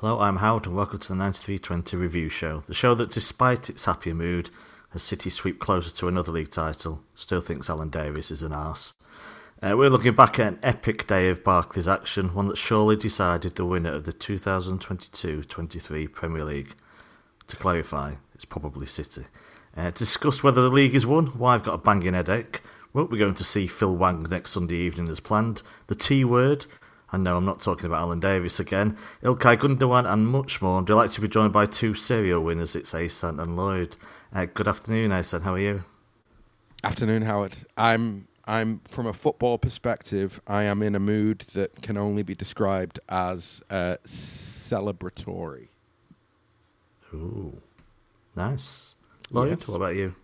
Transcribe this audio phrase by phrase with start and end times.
[0.00, 3.86] Hello, I'm Howard, and welcome to the 9320 Review Show, the show that, despite its
[3.86, 4.48] happier mood,
[4.94, 8.94] as City sweep closer to another league title, still thinks Alan Davies is an arse.
[9.60, 13.56] Uh, we're looking back at an epic day of Barclays action, one that surely decided
[13.56, 16.76] the winner of the 2022-23 Premier League.
[17.48, 19.24] To clarify, it's probably City.
[19.76, 22.60] Uh, discuss whether the league is won, why I've got a banging headache,
[22.92, 26.66] won't we going to see Phil Wang next Sunday evening as planned, the T word,
[27.10, 30.78] and no, I'm not talking about Alan Davies again, Ilkay Gundogan, and much more.
[30.78, 32.76] I'm delighted to be joined by two serial winners.
[32.76, 33.96] It's Ahsan and Lloyd.
[34.34, 35.42] Uh, good afternoon, Ahsan.
[35.42, 35.84] How are you?
[36.84, 37.54] Afternoon, Howard.
[37.76, 40.40] I'm I'm from a football perspective.
[40.46, 45.68] I am in a mood that can only be described as uh, celebratory.
[47.14, 47.62] Ooh,
[48.36, 48.96] nice.
[49.30, 49.68] Lloyd, yes.
[49.68, 50.14] what about you?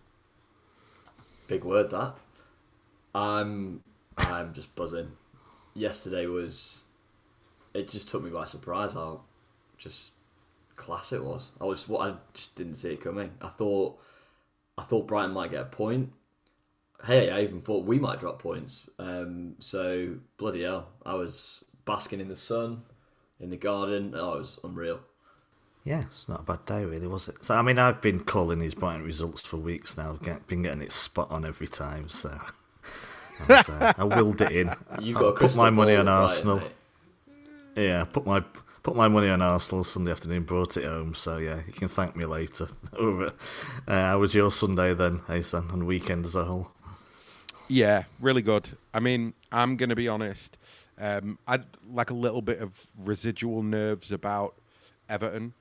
[1.47, 2.15] Big word that.
[3.15, 3.81] I'm
[4.17, 5.13] I'm just buzzing
[5.75, 6.83] yesterday was
[7.73, 9.21] it just took me by surprise how
[9.77, 10.13] just
[10.75, 11.51] class it was.
[11.59, 13.31] I was what I just didn't see it coming.
[13.41, 13.99] I thought
[14.77, 16.11] I thought Brighton might get a point.
[17.05, 18.89] Hey, I even thought we might drop points.
[18.97, 22.83] Um, so bloody hell, I was basking in the sun,
[23.39, 24.13] in the garden.
[24.15, 25.01] Oh, it was unreal.
[25.83, 27.43] Yeah, it's not a bad day, really, was it?
[27.43, 30.13] So, I mean, I've been calling these Brighton results for weeks now.
[30.13, 32.39] Get, been getting it spot on every time, so
[33.47, 34.71] I, uh, I willed it in.
[35.01, 36.57] You got put my money on Arsenal.
[36.57, 36.71] Right,
[37.75, 38.43] yeah, put my
[38.83, 40.43] put my money on Arsenal Sunday afternoon.
[40.43, 42.67] Brought it home, so yeah, you can thank me later.
[42.99, 43.29] uh,
[43.87, 46.71] how was your Sunday then, Ahsan, and weekend as a whole?
[47.67, 48.77] Yeah, really good.
[48.93, 50.57] I mean, I'm going to be honest.
[50.97, 54.55] Um, I'd like a little bit of residual nerves about
[55.09, 55.53] Everton,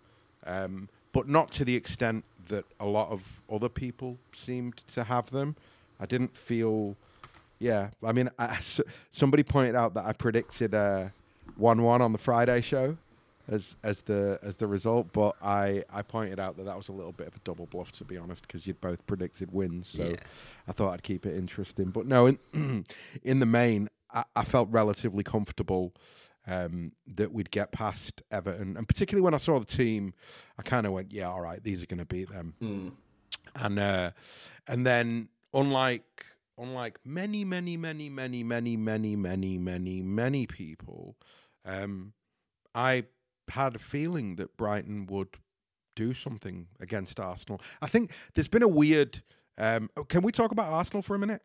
[0.47, 5.31] um, but not to the extent that a lot of other people seemed to have
[5.31, 5.57] them.
[5.99, 6.97] I didn't feel
[7.59, 8.59] yeah, I mean, I,
[9.11, 11.09] somebody pointed out that I predicted uh,
[11.57, 12.97] one-one on the Friday show
[13.49, 16.93] as as the as the result, but I I pointed out that that was a
[16.93, 19.89] little bit of a double bluff to be honest, because you'd both predicted wins.
[19.89, 20.17] So yeah.
[20.67, 21.91] I thought I'd keep it interesting.
[21.91, 22.85] But no, in
[23.23, 25.93] in the main, I, I felt relatively comfortable.
[26.47, 30.13] Um, that we'd get past Everton, and particularly when I saw the team,
[30.59, 32.93] I kind of went, "Yeah, all right, these are going to beat them." Mm.
[33.55, 34.11] And uh,
[34.69, 36.27] and then, unlike
[36.59, 41.17] unlike many, many, many, many, many, many, many, many, many people,
[41.65, 42.13] um,
[42.75, 43.05] I
[43.49, 45.37] had a feeling that Brighton would
[45.95, 47.61] do something against Arsenal.
[47.81, 49.23] I think there's been a weird.
[49.57, 51.43] Um, oh, can we talk about Arsenal for a minute?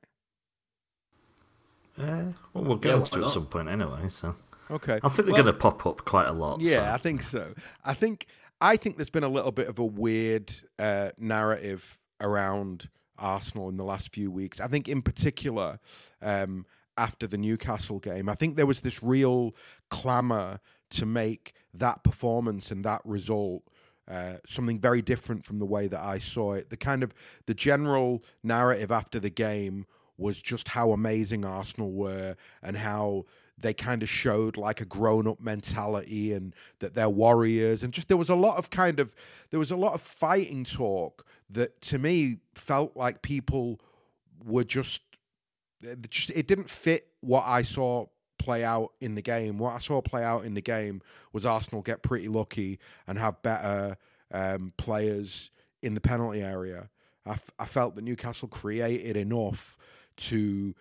[1.98, 4.08] Uh, well, we'll get yeah, to it at some point anyway.
[4.10, 4.36] So
[4.72, 6.62] okay, I think they're well, going to pop up quite a lot.
[6.62, 6.94] Yeah, so.
[6.94, 7.54] I think so.
[7.84, 8.28] I think
[8.62, 13.78] I think there's been a little bit of a weird uh, narrative around Arsenal in
[13.78, 14.60] the last few weeks.
[14.60, 15.80] I think, in particular,
[16.22, 16.66] um,
[16.98, 19.56] after the Newcastle game, I think there was this real
[19.90, 20.60] clamour
[20.92, 23.64] to make that performance and that result
[24.10, 26.72] uh, something very different from the way that I saw it.
[26.72, 27.14] The kind of
[27.46, 29.86] the general narrative after the game
[30.18, 33.26] was just how amazing Arsenal were and how
[33.62, 38.08] they kind of showed like a grown up mentality and that they're warriors and just
[38.08, 39.14] there was a lot of kind of
[39.50, 43.80] there was a lot of fighting talk that to me felt like people
[44.46, 45.02] were just
[46.10, 49.58] just it didn't fit what I saw play out in the game.
[49.58, 53.42] What I saw play out in the game was Arsenal get pretty lucky and have
[53.42, 53.98] better
[54.32, 56.90] um, players in the penalty area.
[57.26, 59.78] I, f- I felt that Newcastle created enough
[60.18, 60.74] to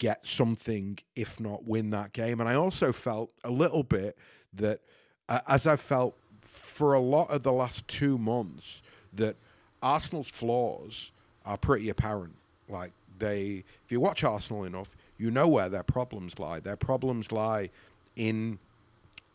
[0.00, 2.40] get something, if not win that game.
[2.40, 4.16] And I also felt a little bit
[4.54, 4.80] that,
[5.28, 9.36] uh, as I felt for a lot of the last two months, that
[9.82, 11.12] Arsenal's flaws
[11.44, 12.34] are pretty apparent.
[12.68, 16.60] Like they, if you watch Arsenal enough, you know where their problems lie.
[16.60, 17.68] Their problems lie
[18.16, 18.58] in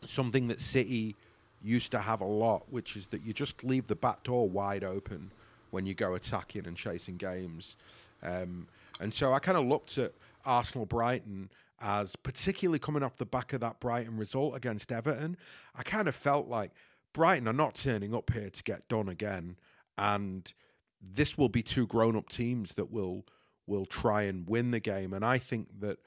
[0.04, 1.14] something that City
[1.62, 4.82] used to have a lot, which is that you just leave the back door wide
[4.82, 5.30] open
[5.70, 7.76] when you go attacking and chasing games.
[8.22, 8.66] Um,
[8.98, 10.12] and so I kind of looked at
[10.46, 15.36] Arsenal Brighton as particularly coming off the back of that Brighton result against Everton.
[15.74, 16.70] I kind of felt like
[17.12, 19.56] Brighton are not turning up here to get done again
[19.98, 20.52] and
[21.00, 23.24] this will be two grown-up teams that will
[23.66, 25.12] will try and win the game.
[25.12, 25.98] And I think that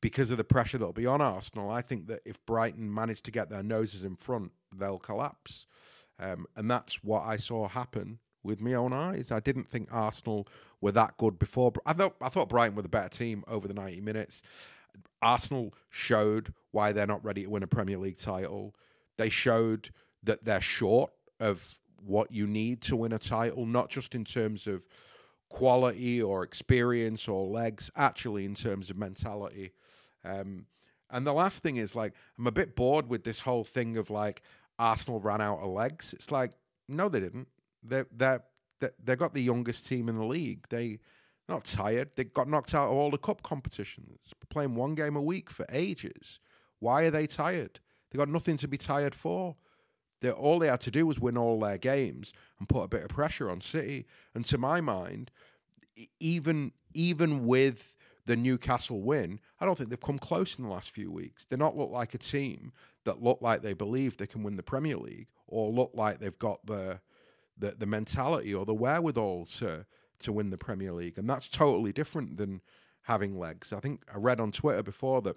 [0.00, 3.30] because of the pressure that'll be on Arsenal, I think that if Brighton manage to
[3.30, 5.66] get their noses in front, they'll collapse.
[6.18, 9.30] Um, and that's what I saw happen with my own eyes.
[9.30, 10.46] I didn't think Arsenal
[10.80, 11.72] were that good before.
[11.84, 14.42] I thought I thought Brighton were the better team over the ninety minutes.
[15.20, 18.74] Arsenal showed why they're not ready to win a Premier League title.
[19.18, 19.90] They showed
[20.22, 21.10] that they're short
[21.40, 24.82] of what you need to win a title, not just in terms of
[25.48, 29.72] quality or experience or legs, actually in terms of mentality.
[30.24, 30.66] Um,
[31.10, 34.10] and the last thing is like I'm a bit bored with this whole thing of
[34.10, 34.42] like
[34.78, 36.12] Arsenal ran out of legs.
[36.14, 36.52] It's like
[36.88, 37.48] no, they didn't.
[37.88, 38.38] They they
[39.02, 40.66] they got the youngest team in the league.
[40.68, 40.98] They
[41.48, 42.10] not tired.
[42.16, 44.32] They got knocked out of all the cup competitions.
[44.48, 46.40] Playing one game a week for ages.
[46.80, 47.80] Why are they tired?
[48.10, 49.56] They got nothing to be tired for.
[50.22, 53.02] They, all they had to do was win all their games and put a bit
[53.02, 54.06] of pressure on City.
[54.34, 55.30] And to my mind,
[56.20, 60.90] even even with the Newcastle win, I don't think they've come close in the last
[60.90, 61.44] few weeks.
[61.44, 62.72] They're not look like a team
[63.04, 66.38] that look like they believe they can win the Premier League or look like they've
[66.38, 67.00] got the
[67.58, 69.86] the, the mentality or the wherewithal to
[70.18, 71.18] to win the Premier League.
[71.18, 72.62] And that's totally different than
[73.02, 73.72] having legs.
[73.72, 75.36] I think I read on Twitter before that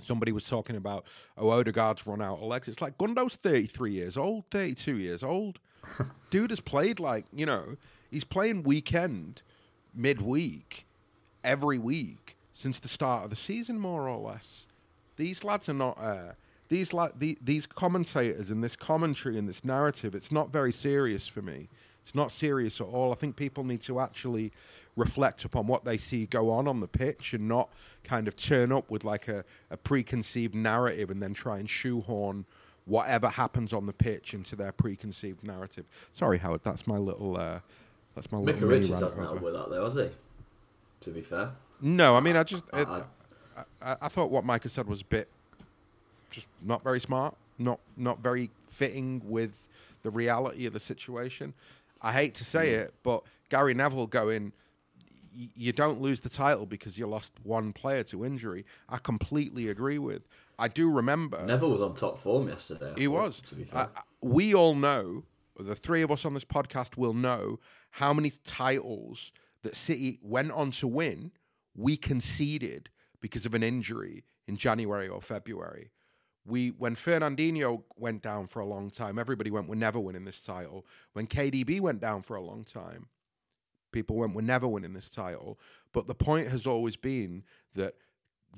[0.00, 1.04] somebody was talking about
[1.36, 2.68] oh Odegaard's run out of legs.
[2.68, 5.58] It's like Gundo's 33 years old, 32 years old.
[6.30, 7.76] Dude has played like, you know,
[8.10, 9.42] he's playing weekend,
[9.94, 10.86] midweek,
[11.44, 14.66] every week since the start of the season, more or less.
[15.16, 15.98] These lads are not.
[15.98, 16.32] Uh,
[16.72, 20.14] these la- the, these commentators and this commentary and this narrative.
[20.14, 21.68] It's not very serious for me.
[22.02, 23.12] It's not serious at all.
[23.12, 24.52] I think people need to actually
[24.96, 27.68] reflect upon what they see go on on the pitch and not
[28.04, 32.46] kind of turn up with like a, a preconceived narrative and then try and shoehorn
[32.86, 35.84] whatever happens on the pitch into their preconceived narrative.
[36.14, 37.36] Sorry, Howard, that's my little.
[37.36, 37.60] Uh,
[38.14, 38.54] that's my little.
[38.54, 40.08] Micah Richards hasn't helped with that, though, has he?
[41.00, 41.50] To be fair.
[41.82, 42.64] No, I mean, I just.
[42.72, 43.02] It, I,
[43.82, 45.28] I, I, thought what Micah said was a bit.
[46.32, 49.68] Just not very smart, not not very fitting with
[50.02, 51.54] the reality of the situation.
[52.02, 52.80] I hate to say hmm.
[52.80, 54.52] it, but Gary Neville going,
[55.32, 58.64] you don't lose the title because you lost one player to injury.
[58.88, 60.22] I completely agree with.
[60.58, 62.92] I do remember Neville was on top form yesterday.
[62.96, 63.40] he was.
[63.46, 63.88] To be fair,
[64.20, 65.24] we all know.
[65.58, 69.32] The three of us on this podcast will know how many titles
[69.62, 71.30] that City went on to win.
[71.74, 72.88] We conceded
[73.20, 75.90] because of an injury in January or February.
[76.44, 80.40] We when Fernandinho went down for a long time, everybody went, "We're never winning this
[80.40, 83.08] title." When KDB went down for a long time,
[83.92, 85.60] people went, "We're never winning this title."
[85.92, 87.44] But the point has always been
[87.74, 87.96] that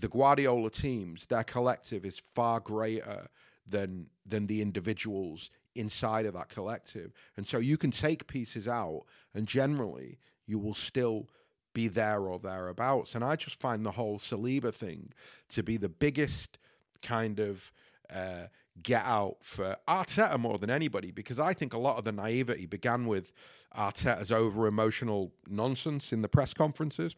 [0.01, 3.29] the Guardiola teams, their collective is far greater
[3.67, 9.05] than than the individuals inside of that collective, and so you can take pieces out,
[9.35, 11.29] and generally you will still
[11.75, 13.15] be there or thereabouts.
[13.15, 15.13] And I just find the whole Saliba thing
[15.49, 16.57] to be the biggest
[17.05, 17.71] kind of
[18.13, 18.47] uh,
[18.83, 22.67] get out for Arteta more than anybody because I think a lot of the naivety
[22.67, 23.33] began with
[23.77, 27.15] Arteta's over emotional nonsense in the press conferences.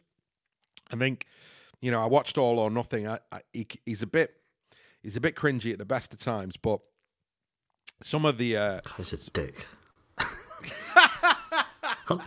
[0.91, 1.25] I think,
[1.81, 3.07] you know, I watched All or Nothing.
[3.07, 4.35] I, I, he, he's a bit,
[5.01, 6.79] he's a bit cringy at the best of times, but
[8.01, 9.65] some of the uh, he's a dick.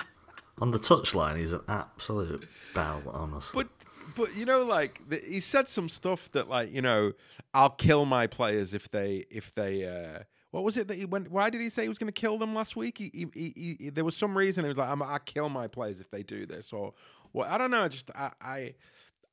[0.61, 3.65] on the touchline, he's an absolute bell, honestly.
[3.65, 3.69] But
[4.17, 7.13] but you know, like he said some stuff that, like you know,
[7.55, 9.87] I'll kill my players if they if they.
[9.87, 11.31] Uh, what was it that he went?
[11.31, 12.99] Why did he say he was going to kill them last week?
[12.99, 16.01] He, he, he there was some reason he was like, I'm, "I kill my players
[16.01, 16.93] if they do this," or
[17.33, 17.89] well, I don't know.
[17.89, 18.75] Just I, I,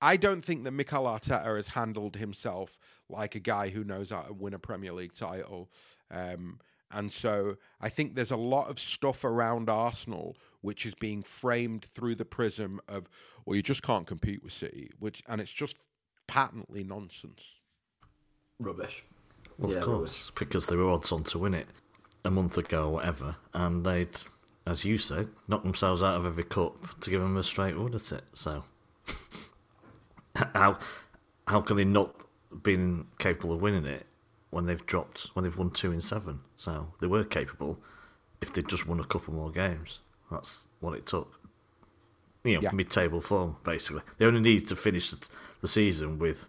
[0.02, 2.78] I don't think that Mikel Arteta has handled himself
[3.10, 5.70] like a guy who knows how to win a Premier League title.
[6.12, 6.60] Um,
[6.92, 11.86] and so I think there's a lot of stuff around Arsenal which is being framed
[11.96, 13.08] through the prism of,
[13.46, 15.78] well, you just can't compete with City, which and it's just
[16.28, 17.44] patently nonsense.
[18.60, 19.04] Rubbish.
[19.58, 20.32] Well, yeah, of course, rubbish.
[20.36, 21.68] because they were odds on to win it
[22.26, 24.18] a month ago or whatever, and they'd,
[24.66, 27.94] as you said, knocked themselves out of every cup to give them a straight run
[27.94, 28.24] at it.
[28.34, 28.66] So,
[30.36, 30.80] how
[31.48, 32.14] how can they not
[32.64, 34.06] been capable of winning it
[34.58, 36.40] when they've dropped when they've won two in seven?
[36.56, 37.78] So they were capable
[38.42, 40.00] if they'd just won a couple more games.
[40.32, 41.40] That's what it took.
[42.44, 42.72] You know, yeah.
[42.72, 44.02] mid-table form basically.
[44.18, 45.14] They only need to finish
[45.62, 46.48] the season with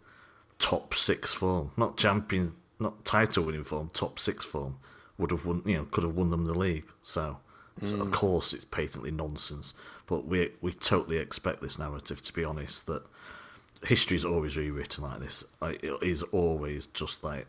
[0.59, 3.91] top six form, not champion, not title-winning form.
[3.93, 4.79] Top six form
[5.19, 5.63] would have won.
[5.67, 6.87] You know, could have won them the league.
[7.03, 7.39] So,
[7.81, 7.89] mm.
[7.89, 8.13] so of mm.
[8.13, 9.75] course, it's patently nonsense.
[10.07, 12.23] But we we totally expect this narrative.
[12.23, 13.03] To be honest, that
[13.85, 15.45] history is always rewritten like this.
[15.63, 17.47] It is always just like,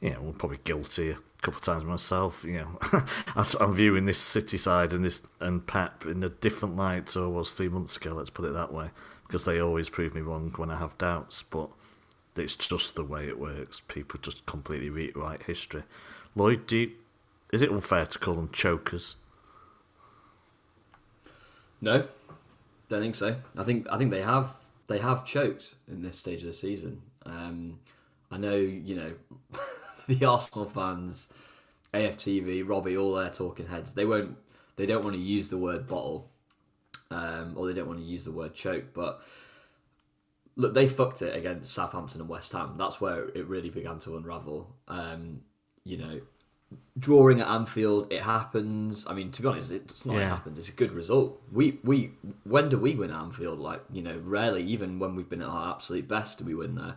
[0.00, 2.44] you know, probably guilty a couple of times myself.
[2.44, 3.04] You know,
[3.60, 7.28] I'm viewing this City side and this and Pep in a different light to I
[7.28, 8.14] was three months ago.
[8.14, 8.90] Let's put it that way,
[9.26, 11.42] because they always prove me wrong when I have doubts.
[11.42, 11.70] But
[12.36, 13.80] it's just the way it works.
[13.80, 15.84] People just completely rewrite history.
[16.34, 16.92] Lloyd, do you,
[17.52, 19.16] is it unfair to call them chokers?
[21.80, 22.06] No,
[22.88, 23.36] don't think so.
[23.56, 24.54] I think I think they have
[24.86, 27.02] they have choked in this stage of the season.
[27.24, 27.78] Um,
[28.30, 29.12] I know you know
[30.08, 31.28] the Arsenal fans,
[31.92, 34.36] AFTV, Robbie, all their talking heads, they won't,
[34.76, 36.30] they don't want to use the word bottle,
[37.10, 38.92] um, or they don't want to use the word choke.
[38.92, 39.20] But
[40.56, 42.74] look, they fucked it against Southampton and West Ham.
[42.76, 44.74] That's where it really began to unravel.
[44.88, 45.42] Um,
[45.84, 46.20] you know,
[46.98, 49.06] drawing at Anfield, it happens.
[49.06, 50.16] I mean, to be honest, it's not.
[50.16, 50.58] It happens.
[50.58, 51.40] It's a good result.
[51.52, 52.12] We we
[52.44, 53.58] when do we win Anfield?
[53.58, 54.62] Like you know, rarely.
[54.64, 56.96] Even when we've been at our absolute best, do we win there?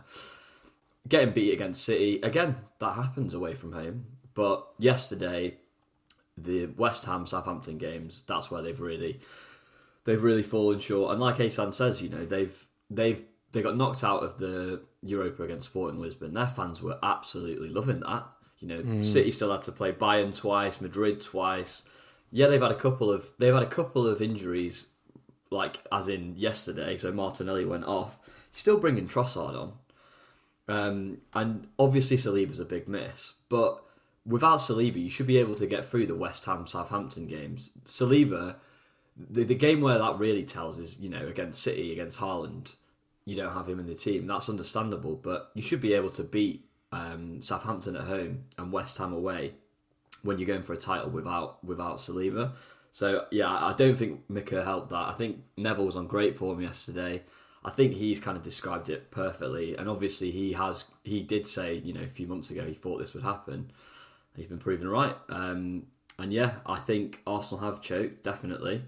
[1.08, 4.06] Getting beat against City again, that happens away from home.
[4.34, 5.56] But yesterday,
[6.36, 9.20] the West Ham Southampton games, that's where they've really
[10.04, 11.12] they've really fallen short.
[11.12, 15.42] And like Ahsan says, you know, they've they've they got knocked out of the Europa
[15.42, 16.34] against Sporting Lisbon.
[16.34, 18.26] Their fans were absolutely loving that.
[18.58, 19.02] You know, hmm.
[19.02, 21.82] City still had to play Bayern twice, Madrid twice.
[22.30, 24.86] Yeah, they've had a couple of they've had a couple of injuries,
[25.50, 26.96] like as in yesterday.
[26.96, 28.18] So Martinelli went off.
[28.52, 29.74] Still bringing Trossard on,
[30.68, 33.32] um, and obviously Saliba's a big miss.
[33.48, 33.82] But
[34.26, 37.70] without Saliba, you should be able to get through the West Ham Southampton games.
[37.84, 38.56] Saliba,
[39.16, 42.74] the the game where that really tells is you know against City against Haaland.
[43.24, 44.26] You don't have him in the team.
[44.26, 48.96] That's understandable, but you should be able to beat um, Southampton at home and West
[48.98, 49.54] Ham away
[50.22, 52.52] when you're going for a title without without Saliba.
[52.90, 55.08] So yeah, I don't think Micah helped that.
[55.08, 57.22] I think Neville was on great form yesterday.
[57.64, 60.84] I think he's kind of described it perfectly, and obviously he has.
[61.04, 63.72] He did say, you know, a few months ago he thought this would happen.
[64.36, 65.16] He's been proven right.
[65.28, 65.86] Um,
[66.18, 68.82] and yeah, I think Arsenal have choked definitely.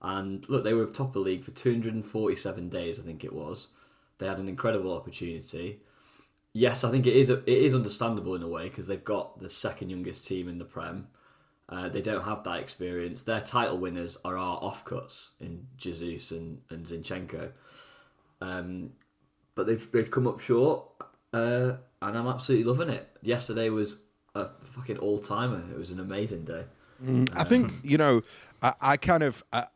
[0.00, 3.68] And look, they were top of the league for 247 days, I think it was.
[4.18, 5.80] They had an incredible opportunity.
[6.52, 7.30] Yes, I think it is.
[7.30, 10.64] It is understandable in a way because they've got the second youngest team in the
[10.64, 11.08] Prem.
[11.68, 13.22] Uh, they don't have that experience.
[13.22, 17.52] Their title winners are our offcuts in Jesus and, and Zinchenko.
[18.42, 18.92] Um,
[19.54, 20.84] but they've, they've come up short,
[21.32, 23.08] uh, and I'm absolutely loving it.
[23.22, 24.02] Yesterday was
[24.34, 25.62] a fucking all timer.
[25.70, 26.64] It was an amazing day.
[27.34, 28.22] I think you know,
[28.62, 29.66] I, I kind of, I,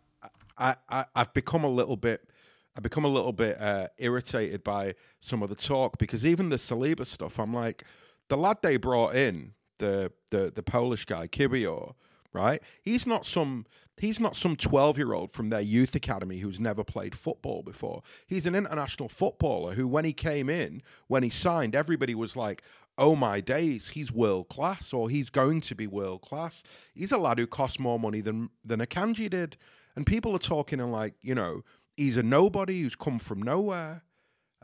[0.59, 2.29] I, I, I've become a little bit,
[2.77, 6.57] I've become a little bit uh, irritated by some of the talk because even the
[6.57, 7.85] Saliba stuff, I'm like,
[8.29, 11.95] the lad they brought in, the the the Polish guy Kiwior,
[12.37, 12.63] right?
[12.83, 13.67] He's not some.
[13.99, 18.03] He's not some 12 year old from their youth academy who's never played football before.
[18.27, 22.63] He's an international footballer who, when he came in, when he signed, everybody was like,
[22.99, 26.63] oh my days, he's world class or he's going to be world class.
[26.95, 29.57] He's a lad who costs more money than than Akanji did.
[29.95, 31.63] And people are talking and like, you know,
[31.97, 34.03] he's a nobody who's come from nowhere.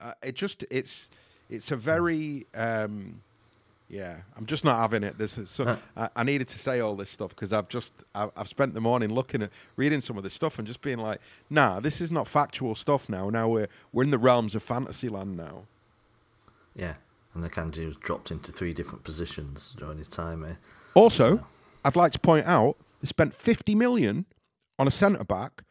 [0.01, 1.09] Uh, it just it's
[1.49, 3.23] it's a very um
[3.93, 5.19] yeah, I'm just not having it.
[5.19, 8.49] There's so I, I needed to say all this stuff because I've just I've, I've
[8.49, 11.21] spent the morning looking at reading some of this stuff and just being like,
[11.51, 13.29] nah, this is not factual stuff now.
[13.29, 15.65] Now we're we're in the realms of fantasy land now.
[16.75, 16.95] Yeah,
[17.35, 20.59] and the Akanji was dropped into three different positions during his time here.
[20.95, 21.47] Also,
[21.85, 24.25] I'd like to point out they spent 50 million
[24.79, 25.65] on a centre back,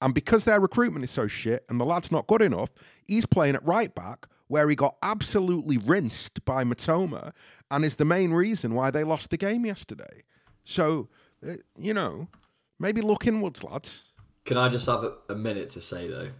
[0.00, 2.70] and because their recruitment is so shit and the lad's not good enough,
[3.06, 7.32] he's playing at right back where he got absolutely rinsed by Mitoma
[7.70, 10.24] and is the main reason why they lost the game yesterday.
[10.64, 11.08] So,
[11.46, 12.28] uh, you know,
[12.78, 14.04] maybe look inwards, lads.
[14.44, 16.30] Can I just have a, a minute to say though,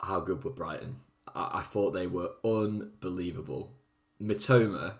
[0.00, 0.96] how good were Brighton?
[1.34, 3.72] I, I thought they were unbelievable.
[4.20, 4.94] Mitoma,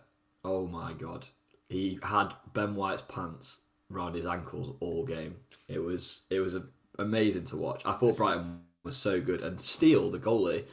[0.44, 1.26] oh my god,
[1.68, 5.37] he had Ben White's pants round his ankles all game.
[5.68, 6.64] It was it was a,
[6.99, 7.82] amazing to watch.
[7.85, 10.64] I thought Brighton was so good, and Steele, the goalie,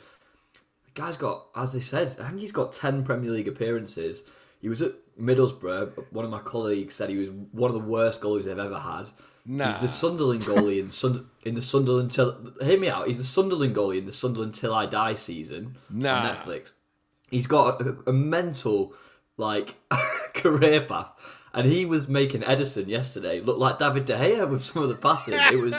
[0.85, 4.23] the guy's got, as they said, I think he's got ten Premier League appearances.
[4.65, 6.11] He was at Middlesbrough.
[6.11, 9.09] One of my colleagues said he was one of the worst goalies they've ever had.
[9.45, 9.67] Nah.
[9.67, 13.05] He's the Sunderland goalie in Sund- in the Sunderland till hear me out.
[13.05, 16.15] He's the Sunderland goalie in the Sunderland till I die season Nah.
[16.15, 16.71] on Netflix.
[17.29, 18.95] He's got a, a mental
[19.37, 19.75] like
[20.33, 21.13] career path,
[21.53, 24.95] and he was making Ederson yesterday look like David De Gea with some of the
[24.95, 25.35] passing.
[25.35, 25.75] It was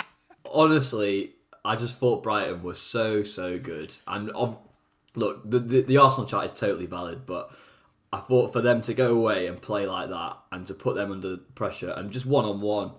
[0.50, 1.32] honestly,
[1.66, 3.94] I just thought Brighton was so so good.
[4.06, 4.58] And of,
[5.14, 7.50] look, the, the the Arsenal chat is totally valid, but
[8.12, 11.10] I thought for them to go away and play like that and to put them
[11.10, 12.92] under pressure and just one on one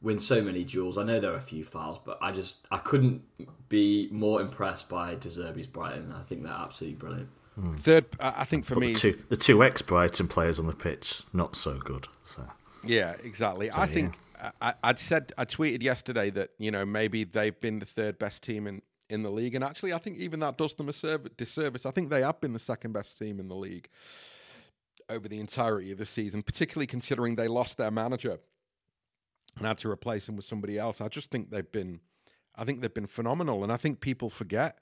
[0.00, 0.98] win so many duels.
[0.98, 3.22] I know there are a few fouls, but I just I couldn't
[3.68, 6.12] be more impressed by De Zerbi's Brighton.
[6.12, 7.28] I think they're absolutely brilliant.
[7.78, 10.66] Third, I I think for But me, the two the two ex Brighton players on
[10.66, 12.06] the pitch not so good.
[12.22, 12.44] So
[12.84, 13.70] Yeah, exactly.
[13.72, 14.14] I think
[14.60, 18.44] I, I'd said I tweeted yesterday that you know maybe they've been the third best
[18.44, 21.36] team in in the league, and actually I think even that does them a serv-
[21.36, 21.84] disservice.
[21.84, 23.88] I think they have been the second best team in the league
[25.08, 28.38] over the entirety of the season, particularly considering they lost their manager
[29.56, 31.00] and had to replace him with somebody else.
[31.00, 32.00] I just think they've been,
[32.54, 34.78] I think they've been phenomenal, and I think people forget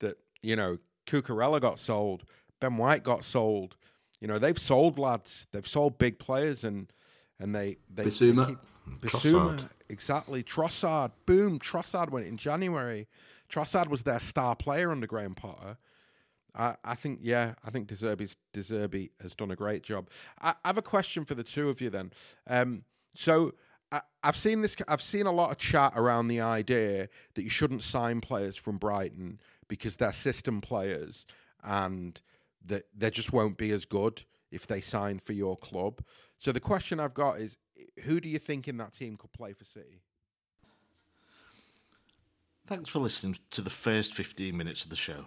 [0.00, 2.24] that you know Cucurella got sold,
[2.60, 3.76] Ben White got sold.
[4.20, 6.90] You know they've sold lads, they've sold big players, and
[7.38, 8.46] and they they Bissouma.
[8.46, 8.58] they keep-
[9.10, 9.68] Trossard.
[9.88, 10.42] Exactly.
[10.42, 11.58] Trossard, boom.
[11.58, 13.06] Trossard went in January.
[13.50, 15.78] Trossard was their star player under Graham Potter,
[16.54, 20.08] I, think yeah, I think De Zerbi's Deserby has done a great job.
[20.40, 22.12] I, I have a question for the two of you then.
[22.46, 22.84] Um,
[23.14, 23.54] so
[23.90, 24.76] I, I've seen this.
[24.86, 28.78] I've seen a lot of chat around the idea that you shouldn't sign players from
[28.78, 31.26] Brighton because they're system players
[31.62, 32.20] and
[32.66, 36.02] that they just won't be as good if they sign for your club.
[36.38, 37.56] So the question I've got is,
[38.04, 40.02] who do you think in that team could play for City?
[42.66, 45.26] Thanks for listening to the first 15 minutes of the show.